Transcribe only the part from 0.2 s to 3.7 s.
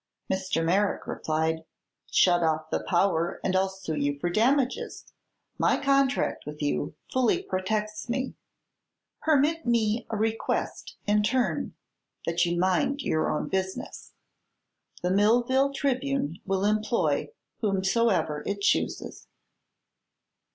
Mr. Merrick replied: "Shut off the power and I'll